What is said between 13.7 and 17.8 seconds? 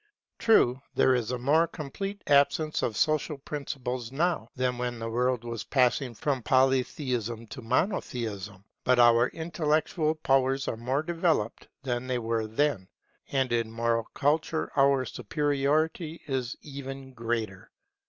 moral culture our superiority is even greater.